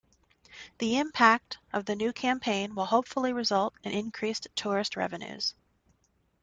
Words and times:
The 0.79 0.97
impact 0.97 1.59
of 1.71 1.85
the 1.85 1.95
new 1.95 2.11
campaign 2.11 2.73
will 2.73 2.87
hopefully 2.87 3.33
result 3.33 3.75
in 3.83 3.91
increased 3.91 4.47
tourist 4.55 4.95
revenues. 4.95 5.53